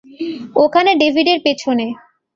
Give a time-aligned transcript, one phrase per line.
[0.55, 1.85] ওখানে, ডেভিডের পেছনে।